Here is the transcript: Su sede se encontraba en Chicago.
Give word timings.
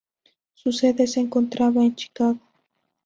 Su 0.55 0.71
sede 0.71 1.05
se 1.05 1.19
encontraba 1.19 1.83
en 1.83 1.93
Chicago. 1.93 2.39